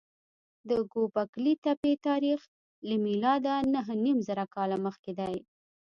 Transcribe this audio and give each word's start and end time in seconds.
د 0.69 0.71
ګوبک 0.93 1.31
لي 1.43 1.53
تپې 1.63 1.93
تاریخ 2.07 2.39
له 2.87 2.95
میلاده 3.05 3.53
نههنیمزره 3.75 4.45
کاله 4.55 4.77
مخکې 4.85 5.11
دی. 5.19 5.35